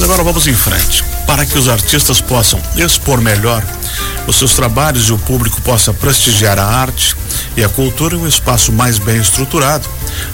[0.00, 1.04] Mas agora vamos em frente.
[1.26, 3.62] Para que os artistas possam expor melhor
[4.26, 7.14] os seus trabalhos e o público possa prestigiar a arte
[7.54, 9.86] e a cultura em um espaço mais bem estruturado,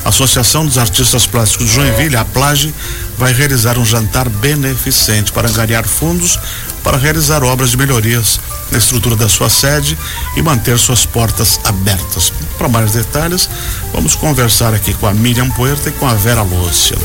[0.04, 2.72] a Associação dos Artistas Plásticos de Joinville, a Plage,
[3.18, 6.38] vai realizar um jantar beneficente para angariar fundos
[6.84, 8.38] para realizar obras de melhorias
[8.70, 9.98] na estrutura da sua sede
[10.36, 12.32] e manter suas portas abertas.
[12.56, 13.50] Para mais detalhes,
[13.92, 16.96] vamos conversar aqui com a Miriam Puerta e com a Vera Lúcia.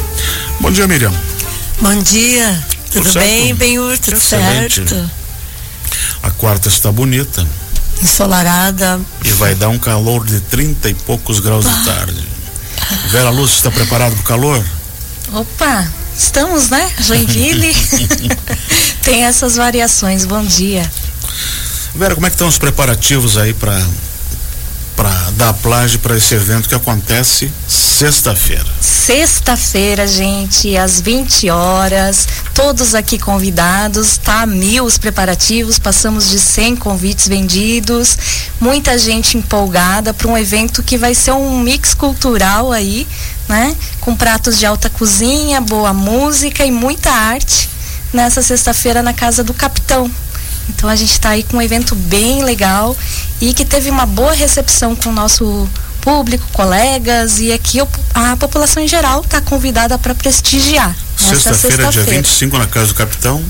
[0.59, 1.11] Bom dia, Miriam.
[1.81, 2.63] Bom dia.
[2.91, 3.97] Tudo, Tudo bem, Benhur?
[3.97, 4.75] Tudo Excelente.
[4.87, 5.11] certo?
[6.21, 7.45] A quarta está bonita.
[8.01, 8.99] Ensolarada.
[9.23, 12.27] E vai dar um calor de 30 e poucos graus de tarde.
[13.09, 14.63] Vera Lúcia está preparado para o calor?
[15.33, 16.91] Opa, estamos, né?
[16.99, 17.73] Joinville.
[19.03, 20.25] Tem essas variações.
[20.25, 20.89] Bom dia.
[21.95, 23.79] Vera, como é que estão os preparativos aí para
[25.37, 28.65] dar plágio para esse evento que acontece sexta-feira.
[28.79, 36.75] Sexta-feira, gente, às 20 horas, todos aqui convidados, tá mil os preparativos, passamos de 100
[36.75, 38.17] convites vendidos,
[38.59, 43.07] muita gente empolgada para um evento que vai ser um mix cultural aí,
[43.47, 43.75] né?
[43.99, 47.69] Com pratos de alta cozinha, boa música e muita arte
[48.13, 50.09] nessa sexta-feira na casa do Capitão.
[50.69, 52.95] Então a gente está aí com um evento bem legal
[53.39, 55.67] e que teve uma boa recepção com o nosso
[56.01, 57.79] público, colegas e aqui
[58.13, 60.95] a população em geral está convidada para prestigiar.
[61.15, 63.43] Sexta-feira, sexta dia 25, na Casa do Capitão,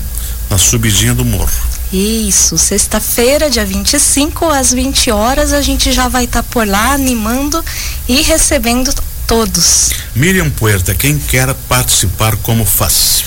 [0.50, 1.50] na subidinha do morro.
[1.92, 6.92] Isso, sexta-feira, dia 25, às 20 horas, a gente já vai estar tá por lá
[6.92, 7.62] animando
[8.08, 8.94] e recebendo
[9.26, 9.90] todos.
[10.14, 13.24] Miriam Puerta, quem quer participar, como faz?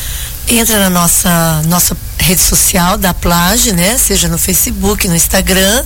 [0.47, 3.97] Entra na nossa, nossa rede social da Plage, né?
[3.97, 5.85] Seja no Facebook, no Instagram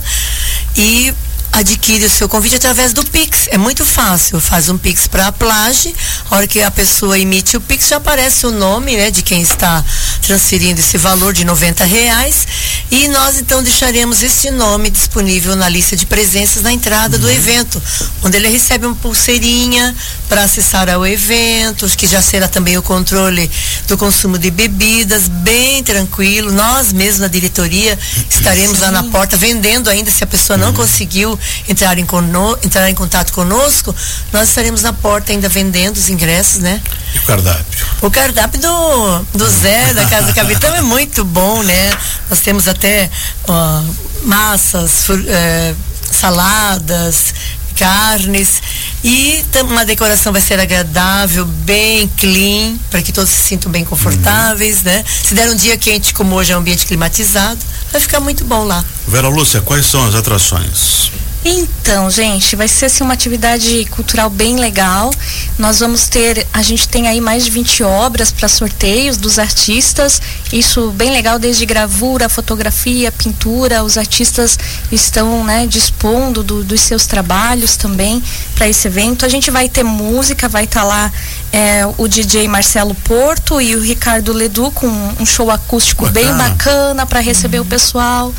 [0.76, 1.12] e
[1.52, 3.48] adquire o seu convite através do Pix.
[3.50, 4.40] É muito fácil.
[4.40, 5.94] Faz um Pix para a Plage.
[6.30, 9.42] A hora que a pessoa emite o Pix, já aparece o nome né, de quem
[9.42, 9.84] está
[10.22, 12.46] transferindo esse valor de 90 reais.
[12.90, 17.22] E nós então deixaremos esse nome disponível na lista de presenças na entrada uhum.
[17.22, 17.82] do evento,
[18.22, 19.94] onde ele recebe uma pulseirinha
[20.28, 23.50] para acessar ao evento, que já será também o controle
[23.88, 26.52] do consumo de bebidas, bem tranquilo.
[26.52, 27.98] Nós mesmos na diretoria
[28.28, 28.84] estaremos Sim.
[28.84, 30.74] lá na porta vendendo ainda se a pessoa não uhum.
[30.74, 33.94] conseguiu entrar em, cono, entrar em contato conosco,
[34.32, 36.80] nós estaremos na porta ainda vendendo os ingressos, né?
[37.14, 37.86] E o cardápio?
[38.02, 41.90] O cardápio do, do Zé, da Casa do Capitão, é muito bom, né?
[42.28, 43.10] Nós temos até
[43.46, 43.82] ó,
[44.24, 45.74] massas, é,
[46.10, 47.34] saladas,
[47.80, 48.60] carnes
[49.02, 54.78] e uma decoração vai ser agradável, bem clean, para que todos se sintam bem confortáveis,
[54.78, 54.84] uhum.
[54.84, 55.04] né?
[55.24, 57.58] Se der um dia quente como hoje é um ambiente climatizado,
[57.90, 58.84] vai ficar muito bom lá.
[59.08, 61.10] Vera Lúcia, quais são as atrações?
[61.52, 65.12] Então, gente, vai ser assim uma atividade cultural bem legal.
[65.58, 70.22] Nós vamos ter, a gente tem aí mais de 20 obras para sorteios dos artistas.
[70.52, 73.82] Isso bem legal desde gravura, fotografia, pintura.
[73.82, 74.56] Os artistas
[74.92, 78.22] estão, né, dispondo do, dos seus trabalhos também
[78.54, 79.26] para esse evento.
[79.26, 81.12] A gente vai ter música, vai estar tá lá
[81.52, 86.26] é, o DJ Marcelo Porto e o Ricardo Ledu com um show acústico bacana.
[86.26, 87.64] bem bacana para receber uhum.
[87.64, 88.32] o pessoal.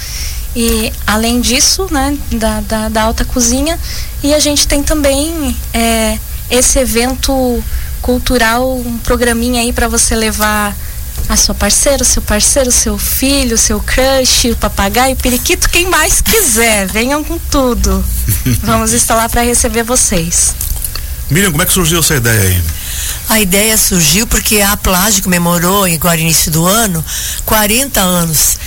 [0.55, 3.79] E além disso, né, da, da, da alta cozinha,
[4.21, 6.17] e a gente tem também é,
[6.49, 7.63] esse evento
[8.01, 10.75] cultural, um programinha aí para você levar
[11.29, 16.19] a sua parceira, seu parceiro, seu filho, seu crush, o papagaio, o periquito, quem mais
[16.19, 18.03] quiser, venham com tudo.
[18.63, 20.53] Vamos estar lá para receber vocês.
[21.29, 22.61] Miriam, como é que surgiu essa ideia aí?
[23.29, 27.03] A ideia surgiu porque a Plage comemorou, agora início do ano,
[27.45, 28.57] 40 anos.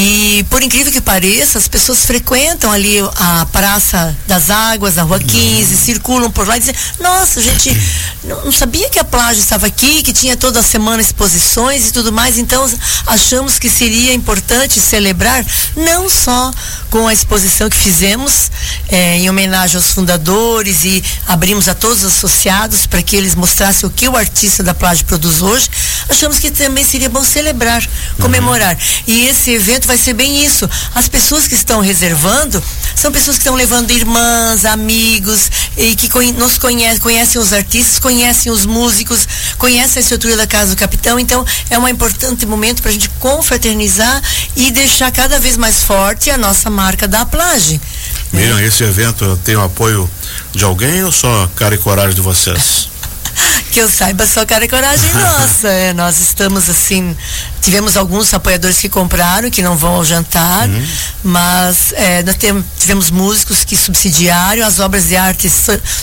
[0.00, 5.18] E por incrível que pareça, as pessoas frequentam ali a Praça das Águas, na Rua
[5.18, 7.76] 15, circulam por lá e dizem, nossa, gente,
[8.22, 12.12] não sabia que a plágio estava aqui, que tinha toda a semana exposições e tudo
[12.12, 12.64] mais, então
[13.08, 15.44] achamos que seria importante celebrar
[15.74, 16.52] não só
[16.90, 18.52] com a exposição que fizemos
[18.90, 23.88] eh, em homenagem aos fundadores e abrimos a todos os associados para que eles mostrassem
[23.88, 25.68] o que o artista da plágio produz hoje,
[26.08, 27.84] achamos que também seria bom celebrar,
[28.20, 28.76] comemorar.
[28.76, 29.02] Uhum.
[29.08, 30.68] E esse evento vai ser bem isso.
[30.94, 32.62] As pessoas que estão reservando
[32.94, 38.52] são pessoas que estão levando irmãs, amigos e que nos conhecem, conhecem os artistas, conhecem
[38.52, 39.26] os músicos,
[39.56, 41.18] conhecem a estrutura da Casa do Capitão.
[41.18, 44.22] Então é um importante momento para a gente confraternizar
[44.54, 47.80] e deixar cada vez mais forte a nossa marca da Plage.
[48.32, 50.08] Miriam, esse evento tem o apoio
[50.52, 52.88] de alguém ou só cara e coragem de vocês?
[53.72, 55.68] que eu saiba, só cara e coragem nossa.
[55.68, 57.16] É, nós estamos assim,
[57.60, 60.86] tivemos alguns apoiadores que compraram, que não vão ao jantar, uhum.
[61.24, 65.50] mas é, nós tem, tivemos músicos que subsidiaram, as obras de arte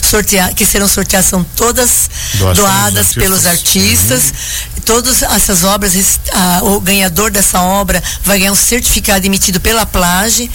[0.02, 2.10] sortea, que serão sorteadas são todas
[2.54, 4.24] doadas pelos artistas.
[4.24, 4.82] Uhum.
[4.84, 10.50] todas essas obras, a, o ganhador dessa obra vai ganhar um certificado emitido pela Plage.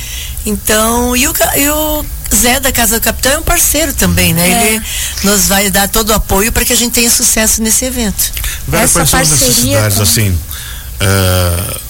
[0.45, 4.49] Então, e o, e o Zé da Casa do Capitão é um parceiro também, né?
[4.49, 4.73] É.
[4.73, 4.85] Ele
[5.23, 8.31] nos vai dar todo o apoio para que a gente tenha sucesso nesse evento.
[8.67, 11.81] Vera, Essa quais são as necessidades, assim, uh,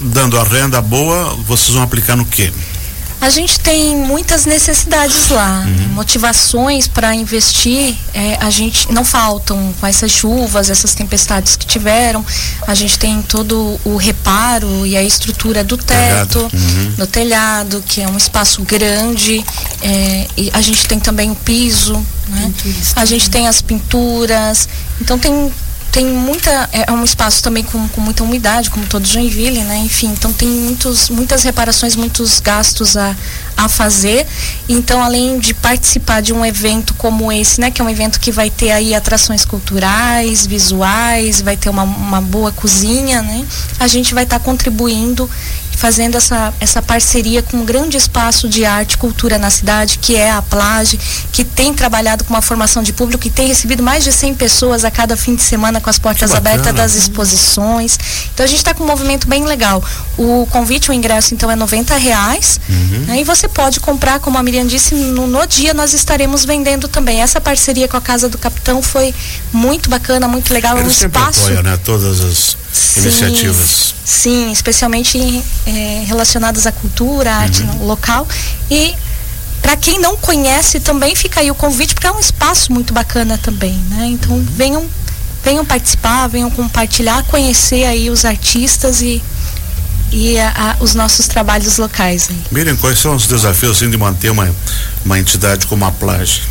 [0.00, 2.52] dando a renda boa, vocês vão aplicar no quê?
[3.20, 5.88] A gente tem muitas necessidades lá, uhum.
[5.94, 7.94] motivações para investir.
[8.14, 12.24] É, a gente não faltam com essas chuvas, essas tempestades que tiveram.
[12.66, 16.94] A gente tem todo o reparo e a estrutura do teto, uhum.
[16.96, 19.44] do telhado, que é um espaço grande.
[19.82, 21.94] É, e a gente tem também o piso,
[22.28, 22.52] né?
[22.96, 24.66] A gente tem as pinturas.
[25.00, 25.52] Então tem
[25.90, 29.78] tem muita é, é um espaço também com, com muita umidade como todo Joinville né?
[29.78, 33.16] Enfim então tem muitos muitas reparações muitos gastos a,
[33.56, 34.26] a fazer.
[34.68, 37.70] Então além de participar de um evento como esse né?
[37.70, 42.20] Que é um evento que vai ter aí atrações culturais visuais vai ter uma, uma
[42.20, 43.44] boa cozinha né?
[43.78, 45.28] A gente vai estar tá contribuindo
[45.80, 50.14] fazendo essa, essa parceria com um grande espaço de arte e cultura na cidade, que
[50.14, 51.00] é a Plage,
[51.32, 54.84] que tem trabalhado com uma formação de público e tem recebido mais de 100 pessoas
[54.84, 57.98] a cada fim de semana com as portas abertas das exposições.
[58.34, 59.82] Então a gente está com um movimento bem legal.
[60.18, 62.60] O convite, o ingresso, então, é 90 reais.
[62.68, 63.04] Uhum.
[63.06, 66.88] Né, e você pode comprar, como a Miriam disse, no, no dia nós estaremos vendendo
[66.88, 67.22] também.
[67.22, 69.14] Essa parceria com a Casa do Capitão foi
[69.50, 70.76] muito bacana, muito legal.
[70.76, 71.44] Ele é um espaço.
[71.44, 71.78] Apoia, né?
[71.82, 73.94] Todas as sim, iniciativas.
[74.04, 75.18] Sim, especialmente
[75.66, 77.86] é, relacionadas à cultura, à arte uhum.
[77.86, 78.26] local.
[78.70, 78.94] E
[79.62, 83.38] para quem não conhece também fica aí o convite, porque é um espaço muito bacana
[83.38, 84.06] também, né?
[84.06, 84.46] Então uhum.
[84.56, 84.86] venham,
[85.44, 89.22] venham participar, venham compartilhar, conhecer aí os artistas e
[90.12, 92.28] e a, a, os nossos trabalhos locais.
[92.30, 92.36] Aí.
[92.50, 94.52] Miriam, quais são os desafios assim, de manter uma,
[95.04, 96.42] uma entidade como a Plage?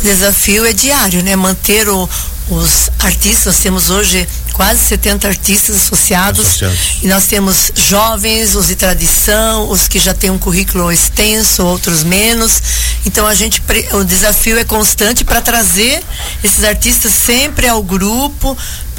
[0.00, 1.36] O desafio é diário, né?
[1.36, 2.08] Manter o,
[2.48, 4.26] os artistas, nós temos hoje
[4.60, 10.12] quase 70 artistas associados, associados, e nós temos jovens, os de tradição, os que já
[10.12, 12.60] têm um currículo extenso, outros menos.
[13.04, 13.62] Então a gente
[13.92, 16.02] o desafio é constante para trazer
[16.44, 18.56] esses artistas sempre ao grupo.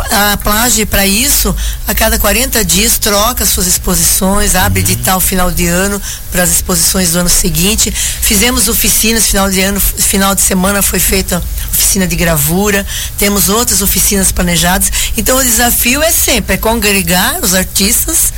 [0.09, 1.55] A Plage para isso,
[1.87, 4.87] a cada 40 dias troca suas exposições, abre uhum.
[4.87, 6.01] edital final de ano
[6.31, 7.91] para as exposições do ano seguinte.
[7.91, 12.85] Fizemos oficinas final de ano, final de semana foi feita oficina de gravura.
[13.17, 14.91] Temos outras oficinas planejadas.
[15.15, 18.33] Então o desafio é sempre é congregar os artistas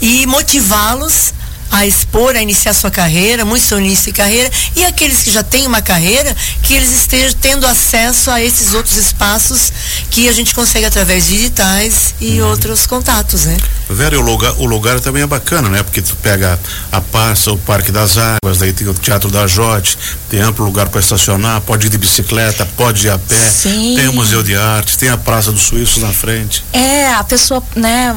[0.00, 1.32] e motivá-los
[1.70, 5.42] a expor, a iniciar sua carreira, muitos estão início de carreira, e aqueles que já
[5.42, 9.72] têm uma carreira, que eles estejam tendo acesso a esses outros espaços
[10.10, 12.48] que a gente consegue através de digitais e uhum.
[12.48, 13.56] outros contatos, né?
[13.88, 15.82] Vera, o lugar, o lugar também é bacana, né?
[15.82, 16.58] Porque tu pega
[16.90, 19.96] a Passa, o Parque das Águas, daí tem o Teatro da Jote,
[20.28, 23.94] tem amplo lugar para estacionar, pode ir de bicicleta, pode ir a pé, Sim.
[23.96, 26.64] tem o Museu de Arte, tem a Praça dos Suíços na frente.
[26.72, 28.16] É, a pessoa, né,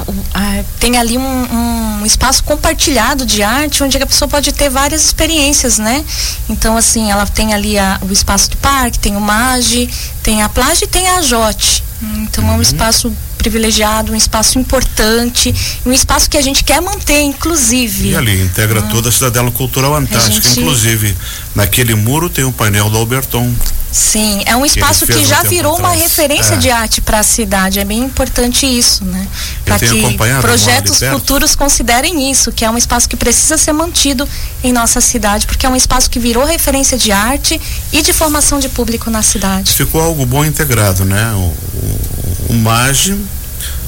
[0.80, 5.78] tem ali um, um espaço compartilhado de arte onde a pessoa pode ter várias experiências,
[5.78, 6.04] né?
[6.50, 9.90] Então, assim, ela tem ali a, o espaço do parque, tem o MAGE,
[10.24, 11.84] tem a Plage e tem a Jote.
[12.02, 12.52] Então uhum.
[12.52, 15.54] é um espaço privilegiado, um espaço importante,
[15.86, 18.10] um espaço que a gente quer manter, inclusive.
[18.10, 18.84] E ali integra ah.
[18.84, 20.62] toda a cidadela cultural antártica, gente...
[20.62, 21.16] inclusive
[21.56, 23.54] naquele muro tem o um painel do Alberton.
[23.92, 26.58] Sim, é um espaço que, já virou uma referência é.
[26.58, 27.80] de arte para a cidade.
[27.80, 29.28] É bem importante isso, né?
[29.66, 34.28] Para que projetos futuros considerem isso, que é um espaço que precisa ser mantido
[34.64, 37.60] em nossa cidade, porque é um espaço que virou referência de arte
[37.92, 39.74] e de formação de público na cidade.
[39.74, 41.32] Ficou algo bom integrado, né?
[41.34, 43.18] O, o, o MAGE,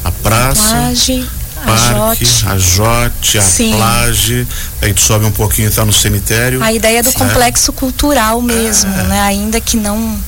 [0.04, 0.70] a praça.
[0.70, 1.28] Plage,
[1.66, 3.76] parque, a Jote, a Sim.
[3.76, 4.48] Plage,
[4.82, 6.62] a gente sobe um pouquinho e está no cemitério.
[6.64, 7.14] A ideia do é.
[7.14, 9.04] complexo cultural mesmo, é.
[9.04, 9.22] né?
[9.22, 10.20] Ainda que não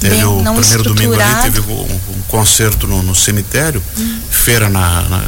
[0.00, 4.20] Teve bem, o não primeiro domingo ali, teve um, um concerto no, no cemitério, hum.
[4.30, 5.22] feira na, na,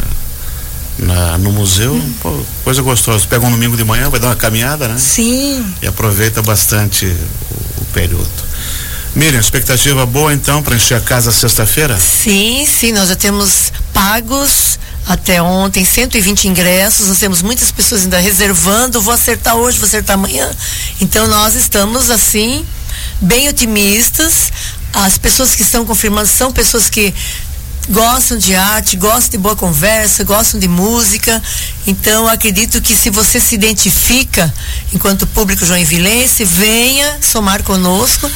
[0.98, 2.14] na, no museu, hum.
[2.20, 3.26] pô, coisa gostosa.
[3.26, 4.96] Pega um domingo de manhã, vai dar uma caminhada, né?
[4.98, 5.64] Sim.
[5.80, 8.46] E aproveita bastante o, o período.
[9.14, 11.98] Miriam, expectativa boa então para encher a casa sexta-feira?
[11.98, 18.18] Sim, sim, nós já temos pagos até ontem 120 ingressos, nós temos muitas pessoas ainda
[18.18, 20.50] reservando, vou acertar hoje, vou acertar amanhã.
[21.00, 22.66] Então nós estamos assim
[23.20, 24.52] bem otimistas.
[24.92, 27.14] As pessoas que estão confirmando são pessoas que
[27.88, 31.42] gostam de arte, gostam de boa conversa, gostam de música.
[31.86, 34.52] Então, acredito que se você se identifica
[34.92, 38.30] enquanto público joinvilense, venha somar conosco.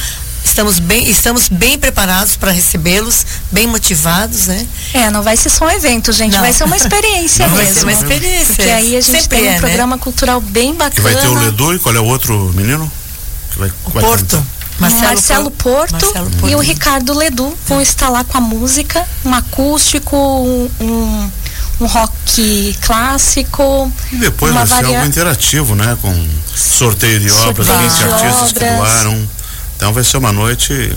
[0.51, 4.67] Estamos bem, estamos bem preparados para recebê-los, bem motivados, né?
[4.93, 6.41] É, não vai ser só um evento, gente, não.
[6.41, 7.67] vai ser uma experiência não, mesmo.
[7.67, 8.55] Vai ser uma experiência.
[8.55, 9.59] Porque aí a gente Sempre tem um é, né?
[9.59, 10.01] programa né?
[10.03, 10.91] cultural bem bacana.
[10.91, 12.91] Que vai ter o Ledu e qual é o outro menino?
[13.49, 14.25] Que vai, o vai Porto.
[14.25, 14.45] Cantar?
[14.77, 19.07] Marcelo, Marcelo, Porto, Marcelo Porto, e o Ricardo Ledu vão estar lá com a música,
[19.23, 21.31] um acústico, um, um,
[21.79, 23.89] um rock clássico.
[24.11, 24.89] E depois vai varia...
[24.89, 25.97] ser algo interativo, né?
[26.01, 26.13] Com
[26.53, 28.51] sorteio de obras, sorteio 20 artistas obras.
[28.51, 29.29] que doaram.
[29.81, 30.95] Então vai ser uma noite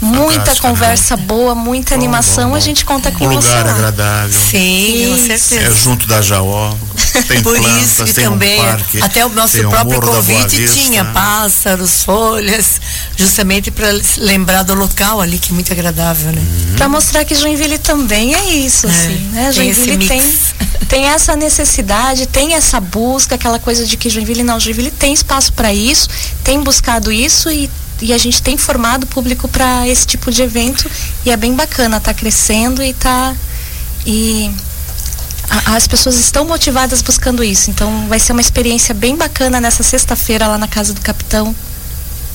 [0.00, 0.56] muita né?
[0.60, 1.22] conversa né?
[1.22, 2.56] boa, muita bom, animação, bom, bom.
[2.56, 3.46] a gente conta com um você.
[3.46, 3.70] lugar lá.
[3.70, 4.40] agradável.
[4.50, 5.60] Sim, com certeza.
[5.60, 6.74] É junto da Jaó.
[7.28, 11.04] Tem Por plantas, isso que tem também um parque, até o nosso próprio convite tinha
[11.04, 12.80] pássaros, folhas,
[13.16, 13.86] justamente para
[14.18, 16.42] lembrar do local ali que é muito agradável, né?
[16.42, 16.76] Uhum.
[16.76, 19.52] Para mostrar que Joinville também é isso, é, assim, né?
[19.52, 20.34] Joinville tem,
[20.88, 25.52] tem essa necessidade, tem essa busca, aquela coisa de que Joinville não, Joinville tem espaço
[25.52, 26.08] para isso,
[26.42, 27.70] tem buscado isso e
[28.04, 30.90] e a gente tem formado público para esse tipo de evento
[31.24, 33.34] e é bem bacana, tá crescendo e tá
[34.04, 34.50] e
[35.48, 37.70] a, as pessoas estão motivadas buscando isso.
[37.70, 41.56] Então vai ser uma experiência bem bacana nessa sexta-feira lá na casa do capitão.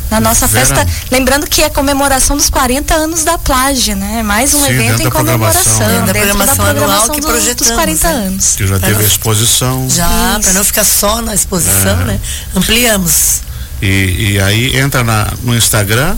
[0.09, 4.23] Na nossa festa, lembrando que é comemoração dos 40 anos da Plage, né?
[4.23, 5.87] Mais um Sim, evento em comemoração.
[5.87, 7.67] Dentro da programação, da programação anual que projetamos.
[7.67, 8.13] Dos 40 né?
[8.15, 8.55] anos.
[8.55, 9.87] Que já teve a exposição.
[9.87, 12.05] Já, para não ficar só na exposição, é.
[12.05, 12.19] né?
[12.55, 13.41] Ampliamos.
[13.81, 16.17] E, e aí entra na, no Instagram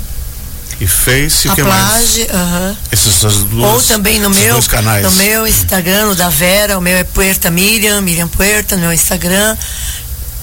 [0.80, 2.77] e Face, a que Plage, uh -huh.
[2.91, 5.03] Esses duas, Ou também no meu, canais.
[5.03, 8.94] no meu Instagram, no da Vera, o meu é Puerta Miriam, Miriam Puerta, no meu
[8.94, 9.56] Instagram.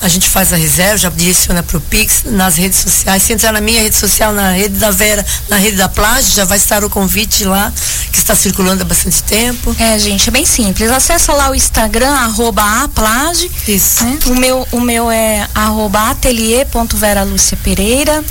[0.00, 3.23] A gente faz a reserva, já direciona para o Pix nas redes sociais.
[3.23, 6.45] Se entrar na minha rede social, na rede da Vera, na rede da Plage, já
[6.45, 7.73] vai estar o convite lá,
[8.12, 9.75] que está circulando há bastante tempo.
[9.78, 10.90] É, gente, é bem simples.
[10.90, 13.50] Acessa lá o Instagram, arroba aplage.
[13.67, 14.05] Isso.
[14.05, 14.19] Né?
[14.26, 16.14] O, meu, o meu é arroba
[17.62, 18.25] Pereira,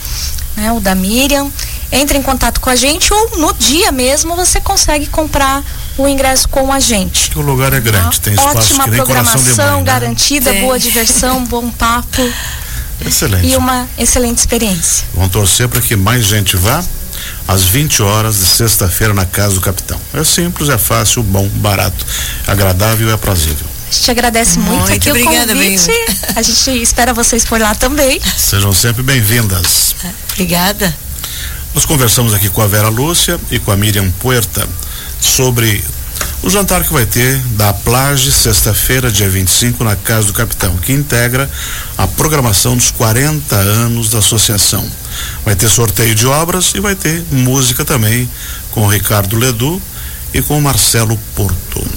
[0.55, 0.71] né?
[0.71, 1.51] o da Miriam.
[1.91, 5.63] Entre em contato com a gente ou no dia mesmo você consegue comprar
[5.97, 7.37] o ingresso com a gente.
[7.37, 9.83] O lugar é grande, tem espaço Ótima que nem programação mãe, né?
[9.83, 12.21] garantida, boa diversão, bom papo.
[13.05, 13.47] Excelente.
[13.47, 15.05] E uma excelente experiência.
[15.13, 16.83] Vamos torcer para que mais gente vá
[17.47, 19.99] às 20 horas de sexta-feira na casa do capitão.
[20.13, 22.05] É simples, é fácil, bom, barato,
[22.45, 23.65] agradável e aprazível.
[23.89, 25.91] A gente agradece muito, muito aqui obrigada, o convite.
[26.35, 28.19] A gente espera vocês por lá também.
[28.37, 29.95] Sejam sempre bem-vindas.
[30.33, 30.93] Obrigada.
[31.77, 34.67] Nós conversamos aqui com a Vera Lúcia e com a Miriam Puerta
[35.21, 35.83] sobre
[36.41, 40.91] o jantar que vai ter da Plage, sexta-feira, dia 25, na Casa do Capitão, que
[40.91, 41.47] integra
[41.95, 44.83] a programação dos 40 anos da associação.
[45.45, 48.27] Vai ter sorteio de obras e vai ter música também
[48.71, 49.79] com o Ricardo Ledu
[50.33, 51.87] e com o Marcelo Porto.